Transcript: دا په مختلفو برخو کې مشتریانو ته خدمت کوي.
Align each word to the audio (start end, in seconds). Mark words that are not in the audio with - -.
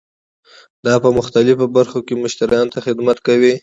دا 0.85 0.93
په 1.03 1.09
مختلفو 1.17 1.65
برخو 1.77 1.99
کې 2.07 2.21
مشتریانو 2.23 2.73
ته 2.73 2.79
خدمت 2.85 3.17
کوي. 3.27 3.53